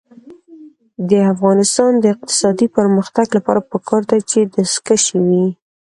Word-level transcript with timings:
د 1.09 1.11
افغانستان 1.33 1.91
د 1.99 2.05
اقتصادي 2.15 2.67
پرمختګ 2.77 3.27
لپاره 3.37 3.61
پکار 3.71 4.01
ده 4.09 4.17
چې 4.29 4.39
دستکشې 4.55 5.17
وي. 5.27 5.45